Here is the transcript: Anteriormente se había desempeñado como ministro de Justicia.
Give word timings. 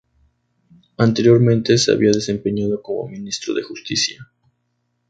Anteriormente 0.97 1.77
se 1.77 1.91
había 1.91 2.09
desempeñado 2.09 2.81
como 2.81 3.07
ministro 3.07 3.53
de 3.53 3.61
Justicia. 3.61 4.31